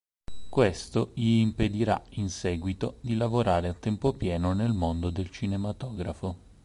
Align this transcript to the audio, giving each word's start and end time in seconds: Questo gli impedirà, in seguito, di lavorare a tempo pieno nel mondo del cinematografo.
Questo 0.49 1.11
gli 1.13 1.29
impedirà, 1.41 2.01
in 2.13 2.27
seguito, 2.31 2.97
di 3.01 3.15
lavorare 3.15 3.67
a 3.67 3.75
tempo 3.75 4.13
pieno 4.13 4.51
nel 4.51 4.73
mondo 4.73 5.11
del 5.11 5.29
cinematografo. 5.29 6.37